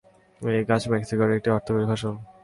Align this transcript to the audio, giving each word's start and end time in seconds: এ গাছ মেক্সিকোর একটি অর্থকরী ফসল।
এ 0.41 0.53
গাছ 0.69 0.83
মেক্সিকোর 0.93 1.29
একটি 1.37 1.49
অর্থকরী 1.55 1.85
ফসল। 1.89 2.13